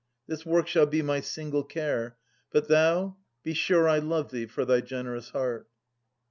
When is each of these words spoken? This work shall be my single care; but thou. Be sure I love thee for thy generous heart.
This 0.27 0.43
work 0.47 0.67
shall 0.67 0.87
be 0.87 1.03
my 1.03 1.19
single 1.19 1.63
care; 1.63 2.17
but 2.51 2.67
thou. 2.67 3.17
Be 3.43 3.53
sure 3.53 3.87
I 3.87 3.99
love 3.99 4.31
thee 4.31 4.47
for 4.47 4.65
thy 4.65 4.81
generous 4.81 5.29
heart. 5.29 5.69